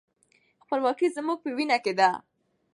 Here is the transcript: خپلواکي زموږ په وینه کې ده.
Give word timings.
خپلواکي 0.63 1.07
زموږ 1.17 1.37
په 1.43 1.49
وینه 1.57 1.77
کې 1.83 1.93
ده. 1.99 2.09